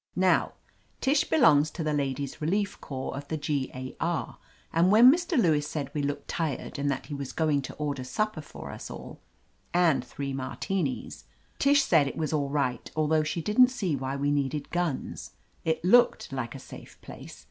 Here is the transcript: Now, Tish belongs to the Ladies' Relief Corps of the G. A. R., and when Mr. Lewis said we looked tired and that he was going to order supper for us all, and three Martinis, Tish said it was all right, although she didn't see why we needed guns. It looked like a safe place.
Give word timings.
Now, 0.15 0.53
Tish 0.99 1.25
belongs 1.25 1.69
to 1.69 1.83
the 1.83 1.93
Ladies' 1.93 2.41
Relief 2.41 2.81
Corps 2.81 3.15
of 3.15 3.27
the 3.27 3.37
G. 3.37 3.69
A. 3.71 3.95
R., 4.01 4.39
and 4.73 4.91
when 4.91 5.11
Mr. 5.11 5.37
Lewis 5.39 5.67
said 5.67 5.93
we 5.93 6.01
looked 6.01 6.27
tired 6.27 6.79
and 6.79 6.89
that 6.89 7.05
he 7.05 7.13
was 7.13 7.31
going 7.31 7.61
to 7.61 7.75
order 7.75 8.03
supper 8.03 8.41
for 8.41 8.71
us 8.71 8.89
all, 8.89 9.19
and 9.75 10.03
three 10.03 10.33
Martinis, 10.33 11.25
Tish 11.59 11.83
said 11.83 12.07
it 12.07 12.17
was 12.17 12.33
all 12.33 12.49
right, 12.49 12.89
although 12.95 13.21
she 13.21 13.43
didn't 13.43 13.67
see 13.69 13.95
why 13.95 14.15
we 14.15 14.31
needed 14.31 14.71
guns. 14.71 15.33
It 15.63 15.85
looked 15.85 16.33
like 16.33 16.55
a 16.55 16.59
safe 16.59 16.99
place. 17.01 17.39